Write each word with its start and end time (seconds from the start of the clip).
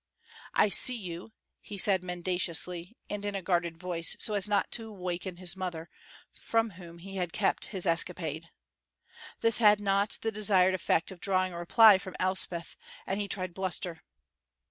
"I 0.55 0.69
see 0.69 0.95
you," 0.97 1.31
he 1.59 1.77
said 1.77 2.01
mendaciously, 2.03 2.97
and 3.07 3.23
in 3.23 3.35
a 3.35 3.41
guarded 3.43 3.77
voice, 3.77 4.15
so 4.17 4.33
as 4.33 4.47
not 4.47 4.71
to 4.71 4.91
waken 4.91 5.37
his 5.37 5.55
mother, 5.55 5.91
from 6.33 6.71
whom 6.71 6.97
he 6.97 7.17
had 7.17 7.31
kept 7.31 7.67
his 7.67 7.85
escapade. 7.85 8.47
This 9.41 9.59
had 9.59 9.79
not 9.79 10.17
the 10.23 10.31
desired 10.31 10.73
effect 10.73 11.11
of 11.11 11.19
drawing 11.21 11.53
a 11.53 11.59
reply 11.59 11.99
from 11.99 12.15
Elspeth, 12.19 12.75
and 13.05 13.21
he 13.21 13.27
tried 13.27 13.53
bluster. 13.53 14.01